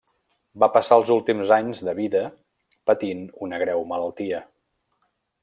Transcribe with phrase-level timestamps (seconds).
[0.61, 2.23] Va passar els últims anys de vida
[2.91, 4.43] patint una greu malaltia.